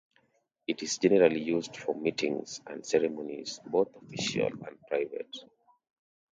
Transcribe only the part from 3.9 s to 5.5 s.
official and private.